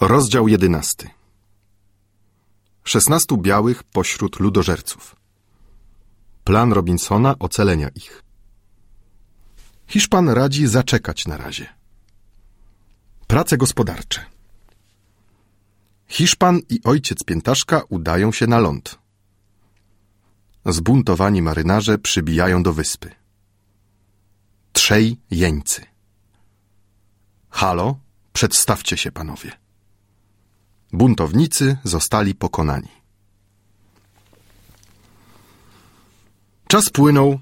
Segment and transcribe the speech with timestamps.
[0.00, 1.08] Rozdział jedenasty.
[2.84, 5.16] Szesnastu białych pośród ludożerców.
[6.44, 8.22] Plan Robinsona ocalenia ich.
[9.86, 11.66] Hiszpan radzi zaczekać na razie.
[13.26, 14.24] Prace gospodarcze.
[16.08, 18.98] Hiszpan i ojciec piętaszka udają się na ląd.
[20.66, 23.10] Zbuntowani marynarze przybijają do wyspy.
[24.72, 25.82] Trzej jeńcy.
[27.50, 27.98] Halo,
[28.32, 29.65] przedstawcie się panowie.
[30.96, 32.88] Buntownicy zostali pokonani.
[36.68, 37.38] Czas płynął,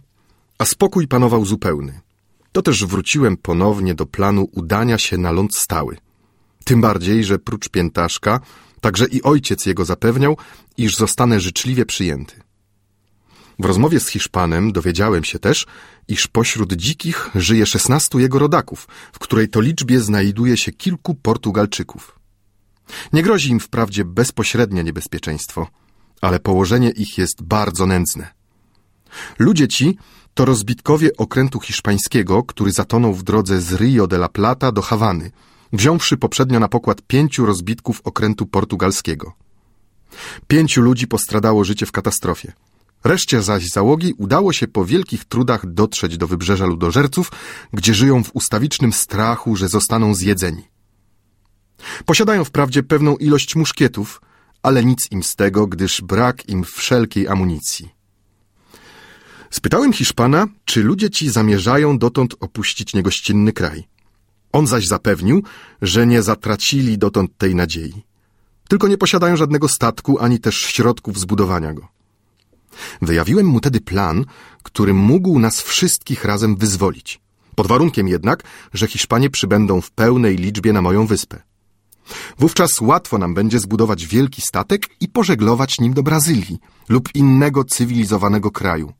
[0.58, 2.00] a spokój panował zupełny.
[2.52, 5.96] To też wróciłem ponownie do planu udania się na ląd stały.
[6.64, 8.40] Tym bardziej, że prócz piętaszka,
[8.80, 10.36] także i ojciec jego zapewniał,
[10.76, 12.34] iż zostanę życzliwie przyjęty.
[13.58, 15.66] W rozmowie z Hiszpanem dowiedziałem się też,
[16.08, 22.23] iż pośród dzikich żyje szesnastu jego rodaków, w której to liczbie znajduje się kilku Portugalczyków.
[23.12, 25.66] Nie grozi im wprawdzie bezpośrednie niebezpieczeństwo,
[26.20, 28.34] ale położenie ich jest bardzo nędzne.
[29.38, 29.98] Ludzie ci
[30.34, 35.30] to rozbitkowie okrętu hiszpańskiego, który zatonął w drodze z Rio de la Plata do Hawany,
[35.72, 39.32] wziąwszy poprzednio na pokład pięciu rozbitków okrętu portugalskiego.
[40.46, 42.52] Pięciu ludzi postradało życie w katastrofie.
[43.04, 47.32] Reszcie zaś załogi udało się po wielkich trudach dotrzeć do wybrzeża ludożerców,
[47.72, 50.73] gdzie żyją w ustawicznym strachu, że zostaną zjedzeni.
[52.06, 54.20] Posiadają wprawdzie pewną ilość muszkietów,
[54.62, 57.88] ale nic im z tego, gdyż brak im wszelkiej amunicji.
[59.50, 63.84] Spytałem Hiszpana, czy ludzie ci zamierzają dotąd opuścić niegościnny kraj.
[64.52, 65.42] On zaś zapewnił,
[65.82, 68.02] że nie zatracili dotąd tej nadziei.
[68.68, 71.88] Tylko nie posiadają żadnego statku ani też środków zbudowania go.
[73.02, 74.24] Wyjawiłem mu tedy plan,
[74.62, 77.20] który mógł nas wszystkich razem wyzwolić.
[77.54, 81.42] Pod warunkiem jednak, że Hiszpanie przybędą w pełnej liczbie na moją wyspę.
[82.38, 88.50] Wówczas łatwo nam będzie zbudować wielki statek i pożeglować nim do Brazylii lub innego cywilizowanego
[88.50, 88.92] kraju.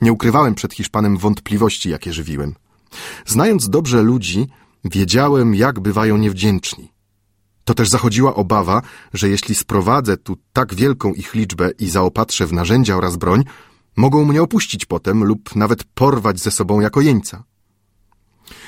[0.00, 2.54] Nie ukrywałem przed Hiszpanem wątpliwości, jakie żywiłem.
[3.26, 4.46] Znając dobrze ludzi,
[4.84, 6.92] wiedziałem, jak bywają niewdzięczni.
[7.64, 8.82] To też zachodziła obawa,
[9.14, 13.44] że jeśli sprowadzę tu tak wielką ich liczbę i zaopatrzę w narzędzia oraz broń,
[13.96, 17.44] mogą mnie opuścić potem lub nawet porwać ze sobą jako jeńca.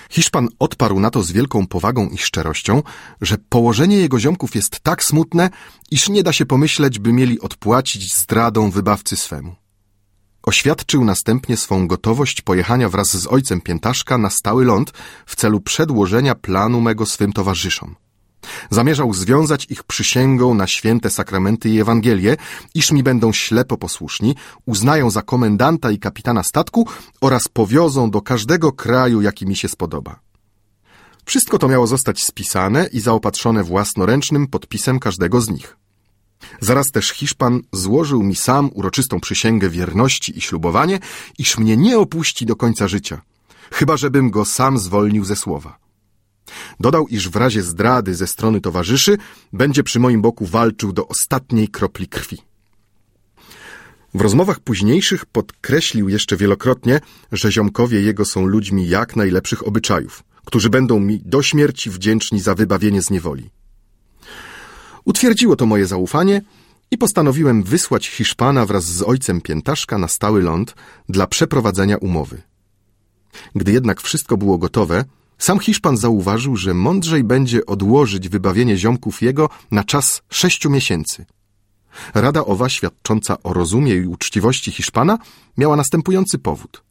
[0.09, 2.83] Hiszpan odparł na to z wielką powagą i szczerością,
[3.21, 5.51] że położenie jego ziomków jest tak smutne,
[5.91, 9.57] iż nie da się pomyśleć, by mieli odpłacić zdradą wybawcy swemu.
[10.43, 14.93] Oświadczył następnie swą gotowość pojechania wraz z ojcem Piętaszka na stały ląd
[15.27, 17.95] w celu przedłożenia planu mego swym towarzyszom.
[18.71, 22.37] Zamierzał związać ich przysięgą na święte sakramenty i Ewangelię,
[22.75, 24.35] iż mi będą ślepo posłuszni,
[24.67, 26.87] uznają za komendanta i kapitana statku
[27.21, 30.21] oraz powiozą do każdego kraju, jaki mi się spodoba.
[31.25, 35.77] Wszystko to miało zostać spisane i zaopatrzone własnoręcznym podpisem każdego z nich.
[36.61, 40.99] Zaraz też Hiszpan złożył mi sam uroczystą przysięgę wierności i ślubowanie,
[41.39, 43.21] iż mnie nie opuści do końca życia,
[43.73, 45.88] chyba żebym go sam zwolnił ze słowa.
[46.81, 49.19] Dodał, iż w razie zdrady ze strony towarzyszy
[49.53, 52.39] będzie przy moim boku walczył do ostatniej kropli krwi.
[54.15, 57.01] W rozmowach późniejszych podkreślił jeszcze wielokrotnie,
[57.33, 62.55] że ziomkowie jego są ludźmi jak najlepszych obyczajów, którzy będą mi do śmierci wdzięczni za
[62.55, 63.51] wybawienie z niewoli.
[65.05, 66.43] Utwierdziło to moje zaufanie
[66.91, 70.75] i postanowiłem wysłać Hiszpana wraz z ojcem Piętaszka na stały ląd
[71.09, 72.43] dla przeprowadzenia umowy.
[73.55, 75.05] Gdy jednak wszystko było gotowe,
[75.39, 81.27] sam Hiszpan zauważył, że mądrzej będzie odłożyć wybawienie ziomków jego na czas sześciu miesięcy.
[82.15, 85.19] Rada owa, świadcząca o rozumie i uczciwości Hiszpana,
[85.57, 86.83] miała następujący powód.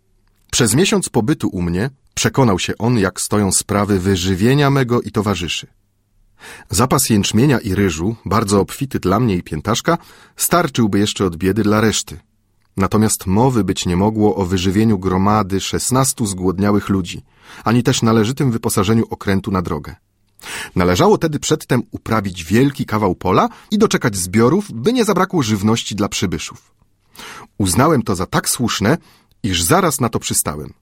[0.52, 5.68] Przez miesiąc pobytu u mnie przekonał się on, jak stoją sprawy wyżywienia mego i towarzyszy.
[6.69, 9.97] Zapas jęczmienia i ryżu, bardzo obfity dla mnie i piętaszka,
[10.35, 12.19] starczyłby jeszcze od biedy dla reszty.
[12.78, 17.22] Natomiast mowy być nie mogło o wyżywieniu gromady szesnastu zgłodniałych ludzi,
[17.64, 19.96] ani też należytym wyposażeniu okrętu na drogę.
[20.76, 26.09] Należało tedy przedtem uprawić wielki kawał pola i doczekać zbiorów, by nie zabrakło żywności dla
[26.09, 26.72] przybyszów.
[27.58, 28.97] Uznałem to za tak słuszne,
[29.44, 30.73] iż zaraz na to przystałem.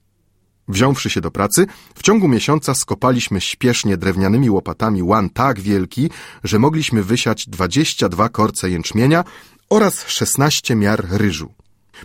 [0.68, 6.09] Wziąwszy się do pracy, w ciągu miesiąca skopaliśmy śpiesznie drewnianymi łopatami łan tak wielki,
[6.44, 9.24] że mogliśmy wysiać 22 korce jęczmienia
[9.69, 11.53] oraz 16 miar ryżu.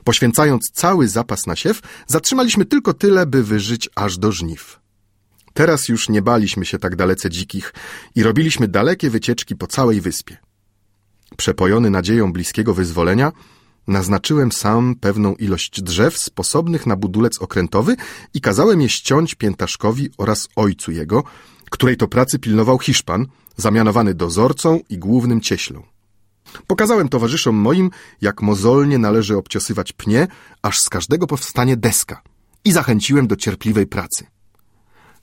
[0.05, 4.81] Poświęcając cały zapas na siew, zatrzymaliśmy tylko tyle, by wyżyć aż do żniw.
[5.55, 7.75] Teraz już nie baliśmy się tak dalece dzikich
[8.15, 10.37] i robiliśmy dalekie wycieczki po całej wyspie.
[11.37, 13.33] Przepojony nadzieją bliskiego wyzwolenia,
[13.87, 17.97] naznaczyłem sam pewną ilość drzew sposobnych na budulec okrętowy
[18.35, 21.25] i kazałem je ściąć piętaszkowi oraz ojcu jego,
[21.71, 23.27] której to pracy pilnował Hiszpan,
[23.57, 25.83] zamianowany dozorcą i głównym cieślą.
[26.67, 30.27] Pokazałem towarzyszom moim, jak mozolnie należy obciosywać pnie,
[30.63, 32.23] aż z każdego powstanie deska
[32.65, 34.27] i zachęciłem do cierpliwej pracy.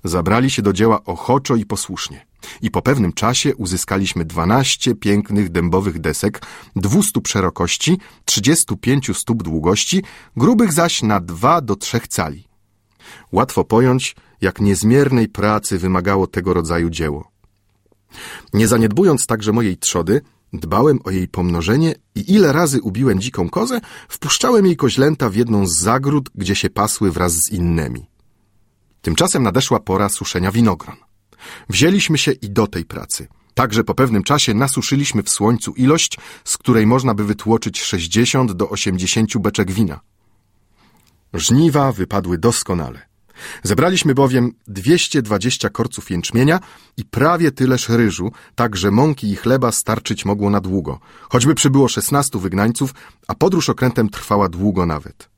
[0.04, 2.26] Zabrali się do dzieła ochoczo i posłusznie.
[2.62, 6.42] I po pewnym czasie uzyskaliśmy dwanaście pięknych dębowych desek,
[6.76, 10.04] dwustu szerokości, trzydziestu pięciu stóp długości,
[10.36, 12.48] grubych zaś na dwa do trzech cali.
[13.32, 17.32] Łatwo pojąć, jak niezmiernej pracy wymagało tego rodzaju dzieło.
[18.54, 20.22] Nie zaniedbując także mojej trzody,
[20.54, 25.68] dbałem o jej pomnożenie i ile razy ubiłem dziką kozę, wpuszczałem jej koźlęta w jedną
[25.68, 28.06] z zagród, gdzie się pasły wraz z innymi.
[29.02, 30.96] Tymczasem nadeszła pora suszenia winogron.
[31.70, 33.28] Wzięliśmy się i do tej pracy.
[33.54, 38.70] Także po pewnym czasie nasuszyliśmy w słońcu ilość, z której można by wytłoczyć 60 do
[38.70, 40.00] 80 beczek wina.
[41.34, 43.08] Żniwa wypadły doskonale.
[43.64, 46.60] Zebraliśmy bowiem 220 korców jęczmienia
[46.98, 51.00] i prawie tyleż ryżu, tak że mąki i chleba starczyć mogło na długo,
[51.30, 52.94] choćby przybyło 16 wygnańców,
[53.28, 55.30] a podróż okrętem trwała długo nawet.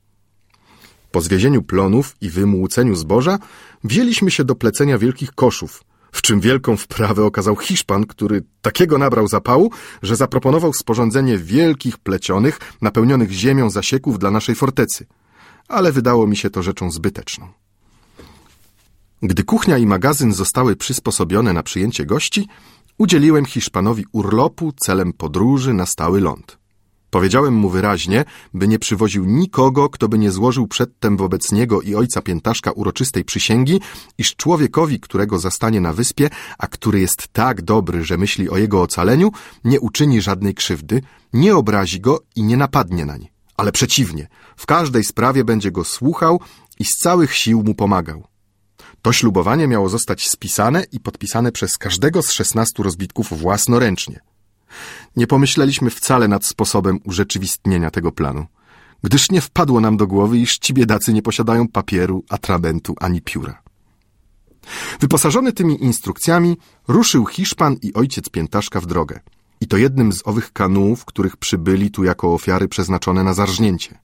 [1.10, 3.38] Po zwiezieniu plonów i wymłóceniu zboża
[3.84, 9.28] wzięliśmy się do plecenia wielkich koszów, w czym wielką wprawę okazał Hiszpan, który takiego nabrał
[9.28, 9.70] zapału,
[10.02, 15.06] że zaproponował sporządzenie wielkich plecionych, napełnionych ziemią zasieków dla naszej fortecy.
[15.68, 17.48] Ale wydało mi się to rzeczą zbyteczną.
[19.22, 22.48] Gdy kuchnia i magazyn zostały przysposobione na przyjęcie gości,
[22.98, 26.58] udzieliłem Hiszpanowi urlopu celem podróży na stały ląd.
[27.10, 28.24] Powiedziałem mu wyraźnie,
[28.54, 33.24] by nie przywoził nikogo, kto by nie złożył przedtem wobec niego i ojca piętaszka uroczystej
[33.24, 33.80] przysięgi,
[34.18, 38.82] iż człowiekowi, którego zastanie na wyspie, a który jest tak dobry, że myśli o jego
[38.82, 39.30] ocaleniu,
[39.64, 41.02] nie uczyni żadnej krzywdy,
[41.32, 43.28] nie obrazi go i nie napadnie nań.
[43.56, 46.40] Ale przeciwnie, w każdej sprawie będzie go słuchał
[46.78, 48.29] i z całych sił mu pomagał.
[49.02, 54.20] To ślubowanie miało zostać spisane i podpisane przez każdego z szesnastu rozbitków własnoręcznie.
[55.16, 58.46] Nie pomyśleliśmy wcale nad sposobem urzeczywistnienia tego planu,
[59.02, 63.62] gdyż nie wpadło nam do głowy, iż ci biedacy nie posiadają papieru, atramentu ani pióra.
[65.00, 66.56] Wyposażony tymi instrukcjami,
[66.88, 69.20] ruszył Hiszpan i ojciec Piętaszka w drogę.
[69.60, 73.98] I to jednym z owych kanułów, których przybyli tu jako ofiary przeznaczone na zarżnięcie.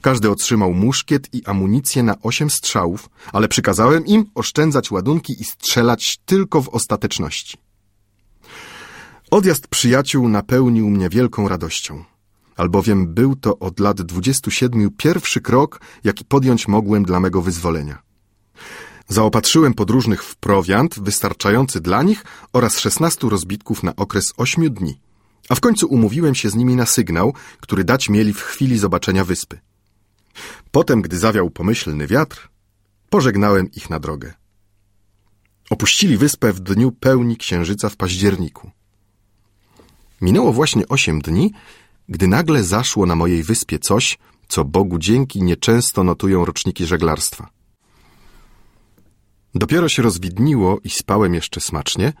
[0.00, 6.18] Każdy otrzymał muszkiet i amunicję na osiem strzałów, ale przykazałem im oszczędzać ładunki i strzelać
[6.26, 7.58] tylko w ostateczności.
[9.30, 12.04] Odjazd przyjaciół napełnił mnie wielką radością,
[12.56, 18.02] albowiem był to od lat dwudziestu siedmiu pierwszy krok, jaki podjąć mogłem dla mego wyzwolenia.
[19.08, 25.00] Zaopatrzyłem podróżnych w prowiant wystarczający dla nich oraz szesnastu rozbitków na okres ośmiu dni,
[25.48, 29.24] a w końcu umówiłem się z nimi na sygnał, który dać mieli w chwili zobaczenia
[29.24, 29.60] wyspy.
[30.70, 32.48] Potem, gdy zawiał pomyślny wiatr,
[33.10, 34.34] pożegnałem ich na drogę.
[35.70, 38.70] Opuścili wyspę w dniu pełni księżyca w październiku.
[40.20, 41.52] Minęło właśnie osiem dni,
[42.08, 44.18] gdy nagle zaszło na mojej wyspie coś,
[44.48, 47.48] co Bogu dzięki nieczęsto notują roczniki żeglarstwa.
[49.54, 52.12] Dopiero się rozwidniło i spałem jeszcze smacznie,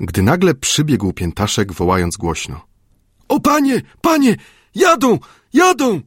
[0.00, 2.60] gdy nagle przybiegł piętaszek, wołając głośno.—
[3.28, 4.36] O panie, panie,
[4.74, 5.18] jadą,
[5.52, 6.00] jadą!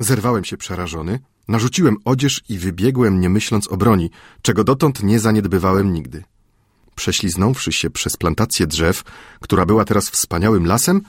[0.00, 4.10] Zerwałem się przerażony, narzuciłem odzież i wybiegłem, nie myśląc o broni,
[4.42, 6.24] czego dotąd nie zaniedbywałem nigdy.
[6.94, 9.02] Prześliznąwszy się przez plantację drzew,
[9.40, 11.00] która była teraz wspaniałym lasem,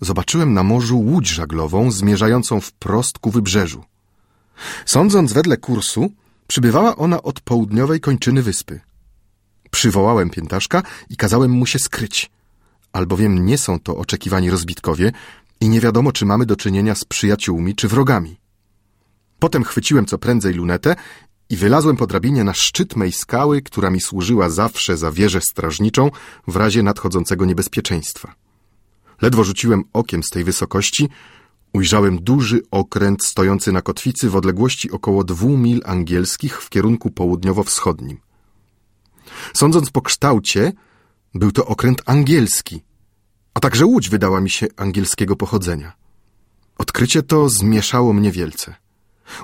[0.00, 3.84] zobaczyłem na morzu łódź żaglową zmierzającą wprost ku wybrzeżu.
[4.86, 6.12] Sądząc wedle kursu,
[6.46, 8.80] przybywała ona od południowej kończyny wyspy.
[9.76, 12.30] Przywołałem piętaszka i kazałem mu się skryć,
[12.92, 15.12] albowiem nie są to oczekiwani rozbitkowie
[15.60, 18.36] i nie wiadomo, czy mamy do czynienia z przyjaciółmi czy wrogami.
[19.38, 20.96] Potem chwyciłem co prędzej lunetę
[21.50, 26.10] i wylazłem po drabinie na szczyt mej skały, która mi służyła zawsze za wieżę strażniczą
[26.48, 28.34] w razie nadchodzącego niebezpieczeństwa.
[29.22, 31.08] Ledwo rzuciłem okiem z tej wysokości,
[31.72, 38.25] ujrzałem duży okręt stojący na kotwicy w odległości około dwóch mil angielskich w kierunku południowo-wschodnim.
[39.54, 40.72] Sądząc po kształcie,
[41.34, 42.82] był to okręt angielski,
[43.54, 45.92] a także łódź wydała mi się angielskiego pochodzenia.
[46.78, 48.74] Odkrycie to zmieszało mnie wielce.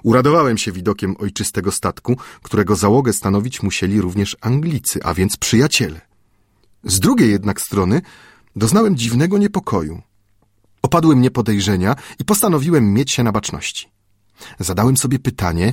[0.02, 6.00] Uradowałem się widokiem ojczystego statku, którego załogę stanowić musieli również Anglicy, a więc przyjaciele.
[6.84, 8.02] Z drugiej jednak strony
[8.56, 10.02] doznałem dziwnego niepokoju.
[10.82, 13.88] Opadły mnie podejrzenia i postanowiłem mieć się na baczności.
[14.58, 15.72] Zadałem sobie pytanie,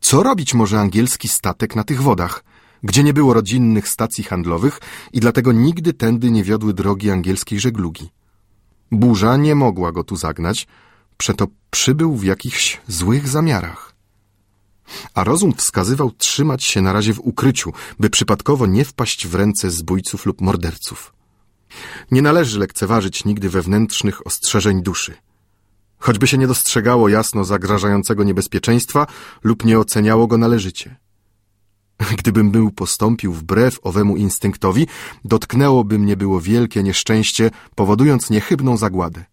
[0.00, 2.44] co robić może angielski statek na tych wodach,
[2.82, 4.80] gdzie nie było rodzinnych stacji handlowych
[5.12, 8.10] i dlatego nigdy tędy nie wiodły drogi angielskiej żeglugi.
[8.90, 10.66] Burza nie mogła go tu zagnać,
[11.16, 13.94] przeto przybył w jakichś złych zamiarach.
[15.14, 19.70] A rozum wskazywał trzymać się na razie w ukryciu, by przypadkowo nie wpaść w ręce
[19.70, 21.12] zbójców lub morderców.
[22.10, 25.14] Nie należy lekceważyć nigdy wewnętrznych ostrzeżeń duszy.
[25.98, 29.06] Choćby się nie dostrzegało jasno zagrażającego niebezpieczeństwa
[29.42, 30.96] lub nie oceniało go należycie.
[32.18, 34.86] Gdybym był postąpił wbrew owemu instynktowi,
[35.24, 39.24] dotknęłoby mnie było wielkie nieszczęście, powodując niechybną zagładę.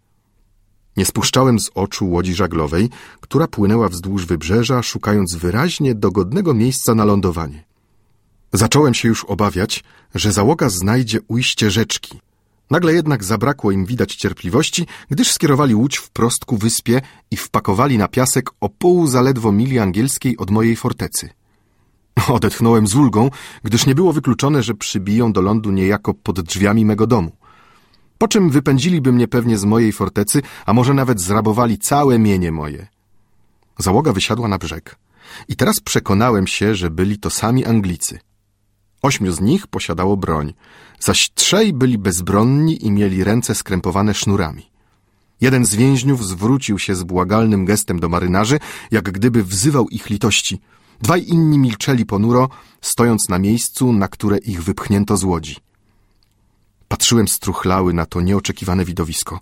[0.98, 2.90] Nie spuszczałem z oczu łodzi żaglowej,
[3.22, 7.64] która płynęła wzdłuż wybrzeża, szukając wyraźnie dogodnego miejsca na lądowanie.
[8.54, 9.84] Zacząłem się już obawiać,
[10.16, 12.20] że załoga znajdzie ujście rzeczki.
[12.70, 18.08] Nagle jednak zabrakło im widać cierpliwości, gdyż skierowali łódź wprost ku wyspie i wpakowali na
[18.08, 21.30] piasek o pół zaledwo mili angielskiej od mojej fortecy.
[22.28, 23.30] Odetchnąłem z ulgą,
[23.64, 27.32] gdyż nie było wykluczone, że przybiją do lądu niejako pod drzwiami mego domu.
[28.18, 32.88] Po czym wypędziliby mnie pewnie z mojej fortecy, a może nawet zrabowali całe mienie moje.
[33.78, 34.96] Załoga wysiadła na brzeg.
[35.48, 38.20] I teraz przekonałem się, że byli to sami Anglicy.
[39.02, 40.54] Ośmiu z nich posiadało broń,
[41.00, 44.70] zaś trzej byli bezbronni i mieli ręce skrępowane sznurami.
[45.42, 48.60] Jeden z więźniów zwrócił się z błagalnym gestem do marynarzy,
[48.92, 50.62] jak gdyby wzywał ich litości.
[51.01, 52.50] Dwaj inni milczeli ponuro,
[52.82, 55.56] stojąc na miejscu, na które ich wypchnięto z łodzi.
[56.88, 59.39] Patrzyłem struchlały na to nieoczekiwane widowisko,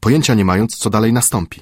[0.00, 1.60] pojęcia nie mając, co dalej nastąpi.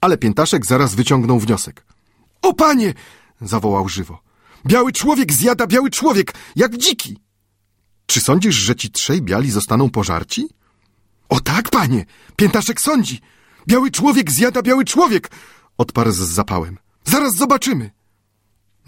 [0.00, 1.84] Ale piętaszek zaraz wyciągnął wniosek.—
[2.42, 2.94] O panie!—
[3.40, 4.18] zawołał żywo.—
[4.66, 7.18] Biały człowiek zjada biały człowiek, jak dziki!—
[8.06, 10.48] Czy sądzisz, że ci trzej biali zostaną pożarci?—
[11.28, 12.06] O tak, panie!
[12.36, 13.20] Piętaszek sądzi!
[13.68, 15.30] Biały człowiek zjada biały człowiek!—
[15.78, 17.90] odparł z zapałem.— Zaraz zobaczymy!—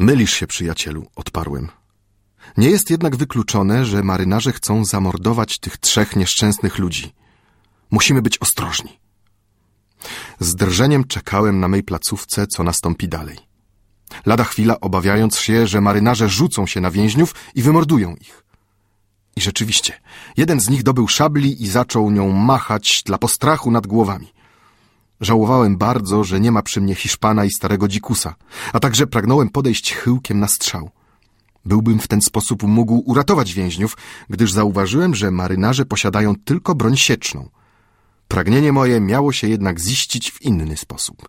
[0.01, 1.69] Mylisz się, przyjacielu— odparłem.
[2.57, 7.13] Nie jest jednak wykluczone, że marynarze chcą zamordować tych trzech nieszczęsnych ludzi.
[7.91, 8.99] Musimy być ostrożni.
[10.39, 13.39] Z drżeniem czekałem na mej placówce, co nastąpi dalej.
[14.27, 18.45] Lada chwila obawiając się, że marynarze rzucą się na więźniów i wymordują ich.
[19.37, 20.01] I rzeczywiście,
[20.37, 24.33] jeden z nich dobył szabli i zaczął nią machać dla postrachu nad głowami.
[25.21, 28.35] Żałowałem bardzo, że nie ma przy mnie Hiszpana i starego dzikusa,
[28.73, 30.91] a także pragnąłem podejść chyłkiem na strzał.
[31.65, 33.97] Byłbym w ten sposób mógł uratować więźniów,
[34.31, 37.49] gdyż zauważyłem, że marynarze posiadają tylko broń sieczną.
[38.29, 41.29] Pragnienie moje miało się jednak ziścić w inny sposób.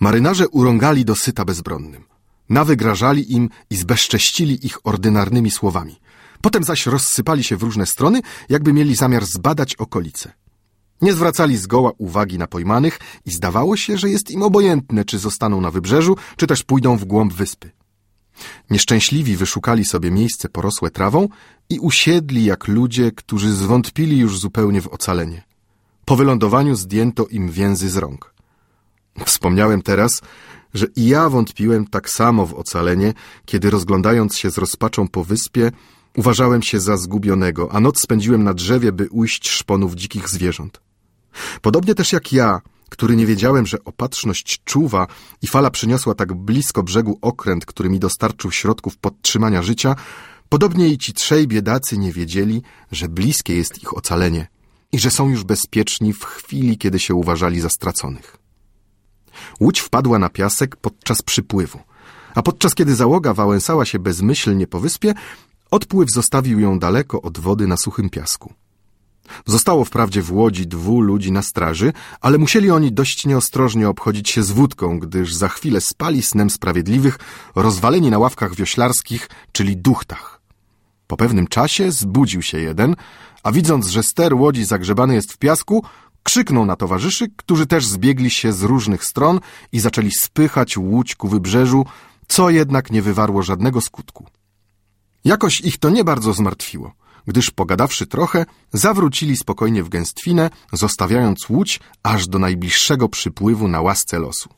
[0.00, 2.04] Marynarze urągali dosyta bezbronnym.
[2.48, 6.00] Nawygrażali im i zbezcześcili ich ordynarnymi słowami.
[6.40, 10.32] Potem zaś rozsypali się w różne strony, jakby mieli zamiar zbadać okolice.
[11.04, 15.60] Nie zwracali zgoła uwagi na pojmanych i zdawało się, że jest im obojętne, czy zostaną
[15.60, 17.70] na wybrzeżu, czy też pójdą w głąb wyspy.
[18.70, 21.28] Nieszczęśliwi wyszukali sobie miejsce porosłe trawą
[21.70, 25.42] i usiedli jak ludzie, którzy zwątpili już zupełnie w ocalenie.
[26.04, 28.34] Po wylądowaniu zdjęto im więzy z rąk.
[29.24, 30.22] Wspomniałem teraz,
[30.74, 35.72] że i ja wątpiłem tak samo w ocalenie, kiedy rozglądając się z rozpaczą po wyspie,
[36.16, 40.83] uważałem się za zgubionego, a noc spędziłem na drzewie, by ujść szponów dzikich zwierząt.
[41.62, 42.60] Podobnie też jak ja,
[42.90, 45.06] który nie wiedziałem, że opatrzność czuwa
[45.42, 49.96] i fala przyniosła tak blisko brzegu okręt, który mi dostarczył środków podtrzymania życia,
[50.48, 52.62] podobnie i ci trzej biedacy nie wiedzieli,
[52.92, 54.46] że bliskie jest ich ocalenie
[54.92, 58.36] i że są już bezpieczni w chwili, kiedy się uważali za straconych.
[59.60, 61.80] Łódź wpadła na piasek podczas przypływu,
[62.34, 65.14] a podczas kiedy załoga wałęsała się bezmyślnie po wyspie,
[65.70, 68.54] odpływ zostawił ją daleko od wody na suchym piasku.
[69.46, 74.42] Zostało wprawdzie w łodzi dwóch ludzi na straży, ale musieli oni dość nieostrożnie obchodzić się
[74.42, 77.18] z wódką, gdyż za chwilę spali snem sprawiedliwych,
[77.54, 80.40] rozwaleni na ławkach wioślarskich, czyli duchtach.
[81.06, 82.96] Po pewnym czasie zbudził się jeden,
[83.42, 85.84] a widząc, że ster łodzi zagrzebany jest w piasku,
[86.22, 89.40] krzyknął na towarzyszy, którzy też zbiegli się z różnych stron
[89.72, 91.86] i zaczęli spychać łódź ku wybrzeżu,
[92.28, 94.26] co jednak nie wywarło żadnego skutku.
[95.24, 96.92] Jakoś ich to nie bardzo zmartwiło–
[97.26, 104.18] gdyż pogadawszy trochę, zawrócili spokojnie w gęstwinę, zostawiając łódź aż do najbliższego przypływu na łasce
[104.18, 104.48] losu.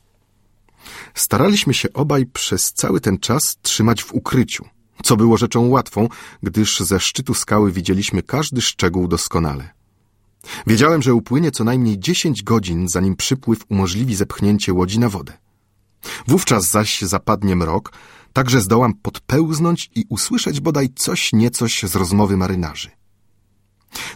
[1.13, 4.65] Staraliśmy się obaj przez cały ten czas trzymać w ukryciu,
[5.03, 6.09] co było rzeczą łatwą,
[6.43, 9.69] gdyż ze szczytu skały widzieliśmy każdy szczegół doskonale.
[10.67, 15.33] Wiedziałem, że upłynie co najmniej dziesięć godzin, zanim przypływ umożliwi zepchnięcie łodzi na wodę.
[16.27, 17.91] Wówczas zaś zapadnie mrok,
[18.37, 22.89] tak że zdołam podpełznąć i usłyszeć bodaj coś niecoś z rozmowy marynarzy.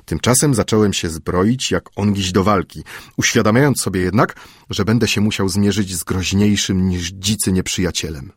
[0.06, 2.84] Tymczasem zacząłem się zbroić jak ongiś do walki,
[3.18, 4.36] uświadamiając sobie jednak,
[4.70, 8.32] że będę się musiał zmierzyć z groźniejszym niż dzicy nieprzyjacielem.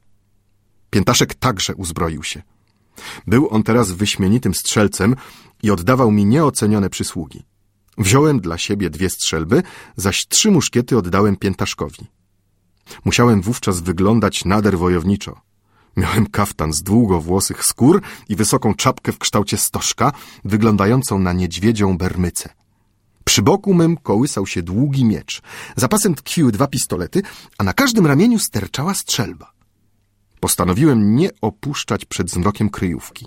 [0.91, 2.43] Piętaszek także uzbroił się.
[3.27, 5.17] Był on teraz wyśmienitym strzelcem
[5.63, 7.43] i oddawał mi nieocenione przysługi.
[7.99, 9.63] Wziąłem dla siebie dwie strzelby,
[9.97, 12.07] zaś trzy muszkiety oddałem piętaszkowi.
[13.05, 15.54] Musiałem wówczas wyglądać nader wojowniczo.
[15.97, 20.13] Miałem kaftan z długowłosych skór i wysoką czapkę w kształcie stożka,
[20.45, 22.49] wyglądającą na niedźwiedzią bermycę.
[23.25, 25.43] Przy boku mym kołysał się długi miecz.
[25.77, 27.23] Za pasem tkwiły dwa pistolety,
[27.59, 29.53] a na każdym ramieniu sterczała strzelba.
[30.41, 33.27] Postanowiłem nie opuszczać przed zmrokiem kryjówki.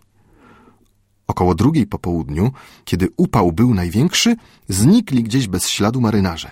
[1.28, 2.52] Około drugiej po południu,
[2.86, 4.36] kiedy upał był największy,
[4.70, 6.52] znikli gdzieś bez śladu marynarze.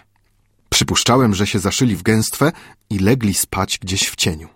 [0.69, 2.51] Przypuszczałem, że się zaszyli w gęstwę
[2.89, 4.48] i legli spać gdzieś w cieniu.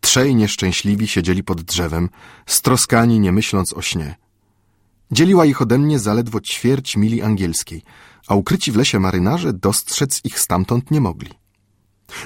[0.00, 2.08] Trzej nieszczęśliwi siedzieli pod drzewem,
[2.46, 4.16] stroskani nie myśląc o śnie.
[5.10, 7.82] Dzieliła ich ode mnie zaledwo ćwierć mili angielskiej,
[8.28, 11.30] a ukryci w lesie marynarze dostrzec ich stamtąd nie mogli.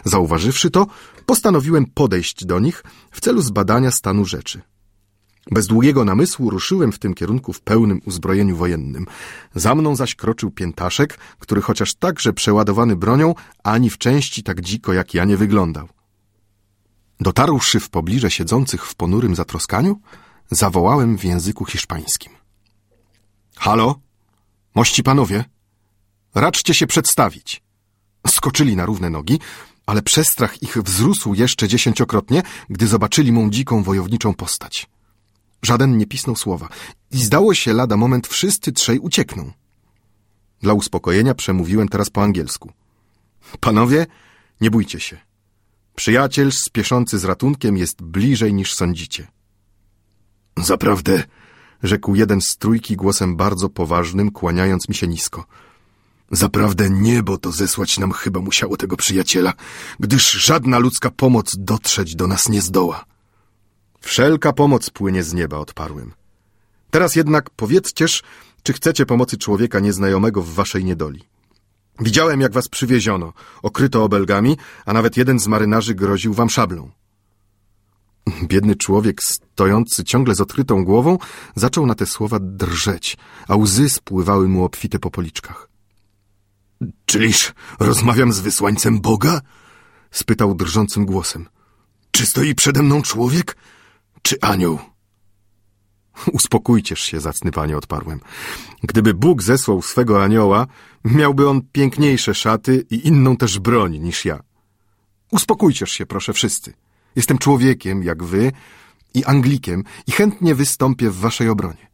[0.05, 0.87] Zauważywszy to,
[1.27, 4.61] postanowiłem podejść do nich w celu zbadania stanu rzeczy.
[5.51, 9.07] Bez długiego namysłu ruszyłem w tym kierunku w pełnym uzbrojeniu wojennym.
[9.55, 14.93] Za mną zaś kroczył piętaszek, który chociaż także przeładowany bronią, ani w części tak dziko
[14.93, 15.89] jak ja nie wyglądał.
[17.23, 20.01] Dotarłszy w pobliże siedzących w ponurym zatroskaniu,
[20.51, 22.33] zawołałem w języku hiszpańskim.
[23.57, 24.01] Halo?
[24.75, 25.45] Mości panowie?
[26.35, 27.63] Raczcie się przedstawić.
[28.29, 29.41] Skoczyli na równe nogi,
[29.87, 34.91] ale przestrach ich wzrósł jeszcze dziesięciokrotnie, gdy zobaczyli mą dziką wojowniczą postać.
[35.63, 36.69] Żaden nie pisnął słowa
[37.11, 39.53] i zdało się lada moment wszyscy trzej uciekną.
[40.61, 42.73] Dla uspokojenia przemówiłem teraz po angielsku.
[43.61, 44.07] Panowie,
[44.61, 45.32] nie bójcie się.
[45.95, 49.29] Przyjaciel spieszący z ratunkiem jest bliżej niż sądzicie.
[50.57, 51.25] Zaprawdę,
[51.83, 55.45] rzekł jeden z trójki głosem bardzo poważnym, kłaniając mi się nisko.
[56.31, 59.53] Zaprawdę niebo to zesłać nam chyba musiało tego przyjaciela,
[60.01, 63.05] gdyż żadna ludzka pomoc dotrzeć do nas nie zdoła.
[64.01, 66.13] Wszelka pomoc płynie z nieba, odparłem.
[66.91, 68.23] Teraz jednak powiedzcież,
[68.63, 71.32] czy chcecie pomocy człowieka nieznajomego w waszej niedoli.
[72.03, 73.33] Widziałem, jak was przywieziono,
[73.63, 74.57] okryto obelgami,
[74.87, 76.91] a nawet jeden z marynarzy groził wam szablą.
[78.43, 81.19] Biedny człowiek, stojący ciągle z odkrytą głową,
[81.55, 83.17] zaczął na te słowa drżeć,
[83.49, 85.69] a łzy spływały mu obfite po policzkach.
[87.07, 89.41] Czyliż rozmawiam z wysłańcem Boga?
[90.11, 91.49] spytał drżącym głosem.
[92.11, 93.57] Czy stoi przede mną człowiek,
[94.23, 94.92] czy anioł?
[96.33, 98.21] Uspokójcież się, zacny panie, odparłem.
[98.83, 100.67] Gdyby Bóg zesłał swego anioła,
[101.05, 104.43] miałby on piękniejsze szaty i inną też broń niż ja.
[105.31, 106.73] Uspokójcież się, proszę wszyscy.
[107.17, 108.53] Jestem człowiekiem, jak wy,
[109.15, 111.91] i Anglikiem i chętnie wystąpię w waszej obronie.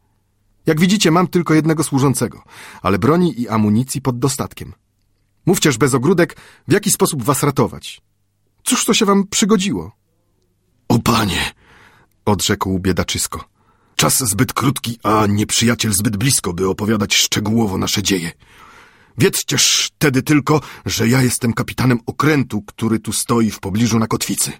[0.65, 2.43] Jak widzicie, mam tylko jednego służącego,
[2.81, 4.73] ale broni i amunicji pod dostatkiem.
[5.45, 8.01] Mówcież bez ogródek, w jaki sposób was ratować.
[8.63, 9.91] Cóż to się wam przygodziło?
[10.87, 11.51] O panie,
[12.25, 13.45] odrzekł biedaczysko.
[13.99, 18.31] Czas zbyt krótki, a nieprzyjaciel zbyt blisko, by opowiadać szczegółowo nasze dzieje.
[19.17, 24.51] Wiedzcież tedy tylko, że ja jestem kapitanem okrętu, który tu stoi w pobliżu na kotwicy.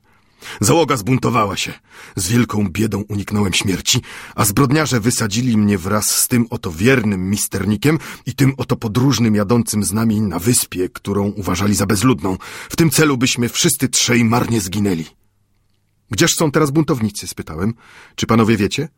[0.62, 1.74] Załoga zbuntowała się.
[2.16, 4.02] Z wielką biedą uniknąłem śmierci,
[4.36, 9.84] a zbrodniarze wysadzili mnie wraz z tym oto wiernym misternikiem i tym oto podróżnym jadącym
[9.84, 12.38] z nami na wyspie, którą uważali za bezludną.
[12.70, 15.06] W tym celu byśmy wszyscy trzej marnie zginęli.
[16.12, 17.28] Gdzież są teraz buntownicy?
[17.28, 17.74] spytałem.
[18.16, 18.90] Czy panowie wiecie?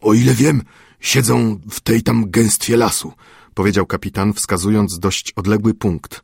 [0.00, 0.62] O ile wiem,
[1.00, 3.12] siedzą w tej tam gęstwie lasu,
[3.54, 6.22] powiedział kapitan, wskazując dość odległy punkt.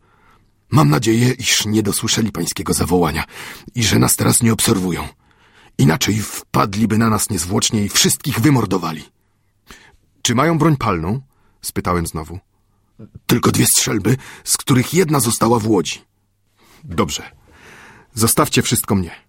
[0.71, 3.25] Mam nadzieję, iż nie dosłyszeli pańskiego zawołania
[3.75, 5.09] i że nas teraz nie obserwują.
[5.79, 9.05] Inaczej wpadliby na nas niezwłocznie i wszystkich wymordowali.
[10.23, 11.21] Czy mają broń palną?
[11.63, 12.39] spytałem znowu.
[13.27, 16.01] Tylko dwie strzelby, z których jedna została w łodzi.
[16.85, 17.23] Dobrze.
[18.15, 19.26] Zostawcie wszystko mnie.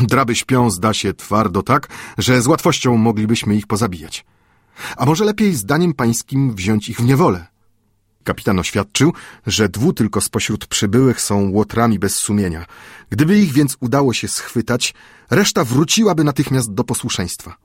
[0.00, 4.24] Draby śpią, zda się, twardo tak, że z łatwością moglibyśmy ich pozabijać.
[4.96, 7.46] A może lepiej zdaniem pańskim wziąć ich w niewolę?
[8.24, 9.12] Kapitan oświadczył,
[9.46, 12.66] że dwu tylko spośród przybyłych są łotrami bez sumienia.
[13.10, 14.94] Gdyby ich więc udało się schwytać,
[15.30, 17.56] reszta wróciłaby natychmiast do posłuszeństwa.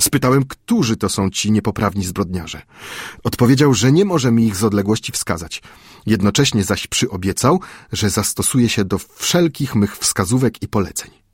[0.00, 2.62] Spytałem, którzy to są ci niepoprawni zbrodniarze.
[3.24, 5.62] Odpowiedział, że nie może mi ich z odległości wskazać.
[6.06, 7.60] Jednocześnie zaś przyobiecał,
[7.92, 11.25] że zastosuje się do wszelkich mych wskazówek i poleceń.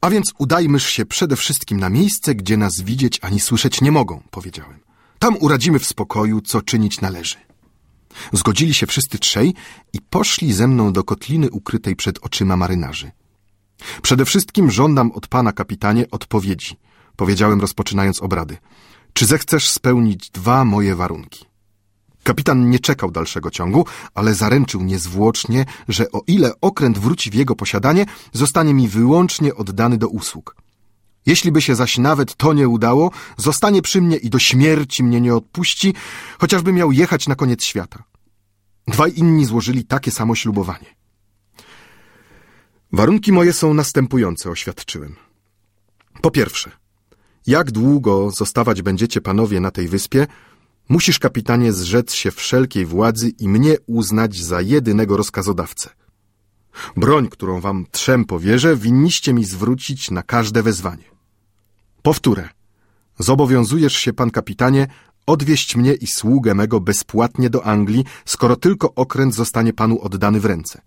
[0.00, 4.22] A więc udajmyż się przede wszystkim na miejsce, gdzie nas widzieć ani słyszeć nie mogą,
[4.30, 4.80] powiedziałem.
[5.18, 7.36] Tam uradzimy w spokoju, co czynić należy.
[8.32, 9.54] Zgodzili się wszyscy trzej
[9.92, 13.10] i poszli ze mną do kotliny ukrytej przed oczyma marynarzy.
[14.02, 16.76] Przede wszystkim żądam od pana kapitanie odpowiedzi,
[17.16, 18.56] powiedziałem rozpoczynając obrady.
[19.12, 21.49] Czy zechcesz spełnić dwa moje warunki?
[22.22, 27.56] Kapitan nie czekał dalszego ciągu, ale zaręczył niezwłocznie, że o ile okręt wróci w jego
[27.56, 30.56] posiadanie, zostanie mi wyłącznie oddany do usług.
[31.26, 35.20] Jeśli by się zaś nawet to nie udało, zostanie przy mnie i do śmierci mnie
[35.20, 35.94] nie odpuści,
[36.38, 38.02] chociażby miał jechać na koniec świata.
[38.88, 40.86] Dwaj inni złożyli takie samo ślubowanie.
[42.92, 45.16] Warunki moje są następujące, oświadczyłem.
[46.22, 46.70] Po pierwsze,
[47.46, 50.26] jak długo zostawać będziecie panowie na tej wyspie,
[50.90, 55.90] musisz, kapitanie, zrzec się wszelkiej władzy i mnie uznać za jedynego rozkazodawcę.
[56.96, 61.04] Broń, którą wam trzem powierzę, winniście mi zwrócić na każde wezwanie.
[62.02, 62.48] Powtórę.
[63.18, 64.86] Zobowiązujesz się, pan kapitanie,
[65.26, 70.44] odwieźć mnie i sługę mego bezpłatnie do Anglii, skoro tylko okręt zostanie panu oddany w
[70.44, 70.82] ręce.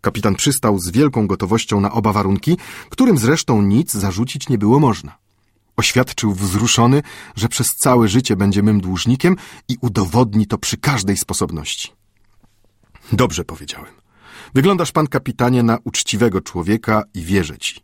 [0.00, 2.56] Kapitan przystał z wielką gotowością na oba warunki,
[2.90, 5.23] którym zresztą nic zarzucić nie było można.
[5.76, 7.02] Oświadczył wzruszony,
[7.36, 9.36] że przez całe życie będzie mym dłużnikiem
[9.68, 11.92] i udowodni to przy każdej sposobności.
[13.12, 13.94] Dobrze powiedziałem.
[14.54, 17.80] Wyglądasz pan, kapitanie, na uczciwego człowieka i wierzę ci.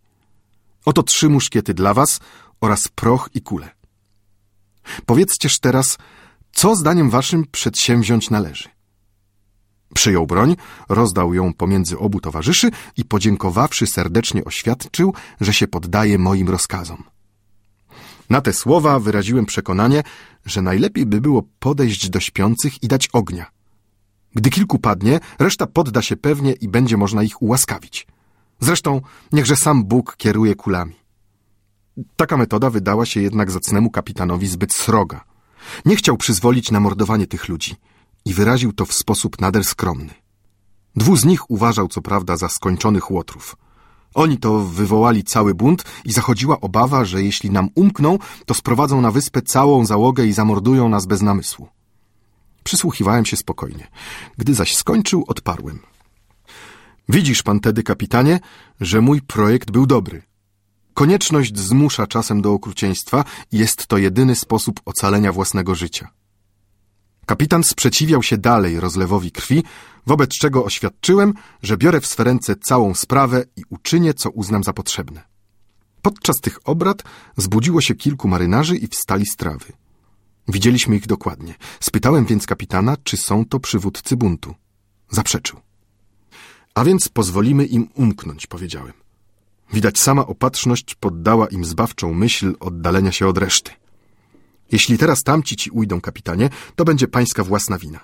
[0.85, 2.21] Oto trzy muszkiety dla was
[2.61, 3.71] oraz proch i kule.
[5.07, 5.99] Powiedzcież teraz,
[6.53, 8.69] co zdaniem waszym przedsięwziąć należy.
[9.95, 10.57] Przyjął broń,
[10.89, 17.05] rozdał ją pomiędzy obu towarzyszy i podziękowawszy serdecznie oświadczył, że się poddaje moim rozkazom.
[18.31, 20.03] Na te słowa wyraziłem przekonanie,
[20.47, 23.51] że najlepiej by było podejść do śpiących i dać ognia.
[24.35, 28.07] Gdy kilku padnie, reszta podda się pewnie i będzie można ich ułaskawić.
[28.61, 29.01] Zresztą
[29.33, 30.95] niechże sam Bóg kieruje kulami.
[32.17, 35.25] Taka metoda wydała się jednak zacnemu kapitanowi zbyt sroga.
[35.85, 37.77] Nie chciał przyzwolić na mordowanie tych ludzi
[38.25, 40.15] i wyraził to w sposób nader skromny.
[40.97, 43.57] Dwu z nich uważał co prawda za skończonych łotrów.
[44.15, 49.11] Oni to wywołali cały bunt i zachodziła obawa, że jeśli nam umkną, to sprowadzą na
[49.11, 51.69] wyspę całą załogę i zamordują nas bez namysłu.
[52.65, 53.89] Przysłuchiwałem się spokojnie.
[54.39, 55.79] Gdy zaś skończył, odparłem.
[57.09, 58.41] Widzisz pan tedy, kapitanie,
[58.81, 60.23] że mój projekt był dobry.
[60.95, 66.09] Konieczność zmusza czasem do okrucieństwa i jest to jedyny sposób ocalenia własnego życia.
[67.31, 69.63] Kapitan sprzeciwiał się dalej rozlewowi krwi,
[70.07, 74.73] wobec czego oświadczyłem, że biorę w swe ręce całą sprawę i uczynię, co uznam za
[74.73, 75.23] potrzebne.
[76.03, 77.03] Podczas tych obrad
[77.37, 79.73] zbudziło się kilku marynarzy i wstali z trawy.
[80.49, 81.55] Widzieliśmy ich dokładnie.
[81.81, 84.55] Spytałem więc kapitana, czy są to przywódcy buntu.
[85.11, 85.61] Zaprzeczył.
[86.75, 88.95] A więc pozwolimy im umknąć, powiedziałem.
[89.73, 93.80] Widać sama opatrzność poddała im zbawczą myśl oddalenia się od reszty.
[94.73, 98.01] Jeśli teraz tamci ci ujdą, kapitanie, to będzie pańska własna wina.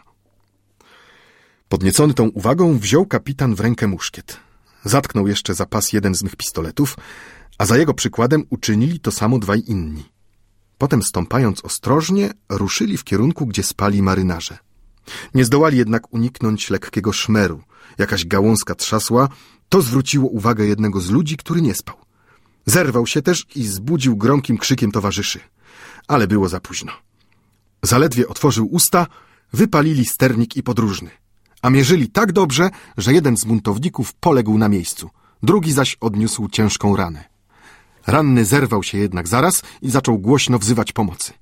[1.69, 4.37] Podniecony tą uwagą, wziął kapitan w rękę muszkiet.
[4.85, 6.97] Zatknął jeszcze za pas jeden z mych pistoletów,
[7.59, 10.05] a za jego przykładem uczynili to samo dwaj inni.
[10.79, 14.59] Potem, stąpając ostrożnie, ruszyli w kierunku, gdzie spali marynarze.
[15.35, 17.63] Nie zdołali jednak uniknąć lekkiego szmeru.
[17.99, 19.29] Jakaś gałązka trzasła,
[19.69, 21.97] to zwróciło uwagę jednego z ludzi, który nie spał.
[22.67, 25.41] Zerwał się też i zbudził gromkim krzykiem towarzyszy.
[26.09, 26.93] Ale było za późno.
[27.83, 29.07] Zaledwie otworzył usta,
[29.53, 31.11] wypalili sternik i podróżny.
[31.63, 35.11] A mierzyli tak dobrze, że jeden z buntowników poległ na miejscu,
[35.43, 37.25] drugi zaś odniósł ciężką ranę.
[38.07, 41.33] Ranny zerwał się jednak zaraz i zaczął głośno wzywać pomocy.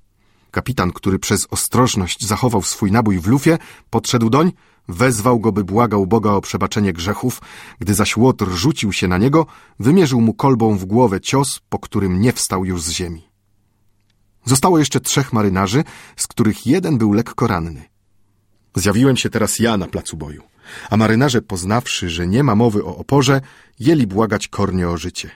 [0.51, 3.57] Kapitan, który przez ostrożność zachował swój nabój w lufie,
[3.89, 4.51] podszedł doń,
[4.87, 7.41] wezwał go, by błagał Boga o przebaczenie grzechów,
[7.79, 9.45] gdy zaś łotr rzucił się na niego,
[9.79, 13.34] wymierzył mu kolbą w głowę cios, po którym nie wstał już z ziemi.
[14.45, 15.83] Zostało jeszcze trzech marynarzy,
[16.15, 17.83] z których jeden był lekko ranny.
[18.75, 20.43] Zjawiłem się teraz ja na placu boju,
[20.89, 23.41] a marynarze, poznawszy, że nie ma mowy o oporze,
[23.79, 25.31] jeli błagać kornie o życie.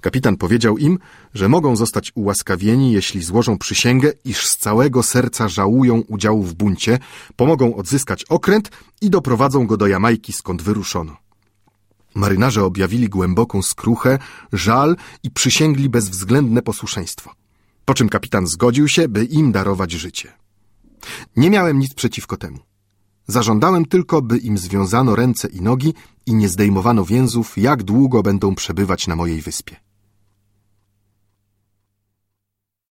[0.00, 0.98] Kapitan powiedział im,
[1.34, 6.98] że mogą zostać ułaskawieni, jeśli złożą przysięgę, iż z całego serca żałują udziału w buncie,
[7.36, 11.16] pomogą odzyskać okręt i doprowadzą go do Jamajki, skąd wyruszono.
[12.14, 14.18] Marynarze objawili głęboką skruchę,
[14.52, 17.30] żal i przysięgli bezwzględne posłuszeństwo.
[17.84, 20.32] Po czym kapitan zgodził się, by im darować życie.
[21.36, 22.58] Nie miałem nic przeciwko temu.
[23.26, 25.94] Zażądałem tylko, by im związano ręce i nogi
[26.26, 29.76] i nie zdejmowano więzów, jak długo będą przebywać na mojej wyspie.